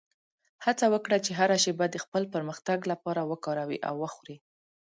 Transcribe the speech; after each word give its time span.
هڅه 0.65 0.85
وکړه 0.93 1.17
چې 1.25 1.31
هره 1.39 1.57
شېبه 1.63 1.85
د 1.91 1.95
خپل 2.03 2.23
پرمختګ 2.33 2.79
لپاره 2.91 3.21
وکاروې 3.31 3.79
او 3.87 3.95
وخورې. 4.03 4.35